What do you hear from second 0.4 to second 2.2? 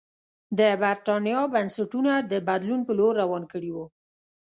د برېټانیا بنسټونه